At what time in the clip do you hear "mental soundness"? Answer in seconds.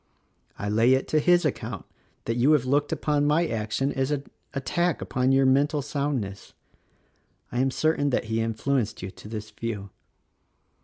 5.45-6.53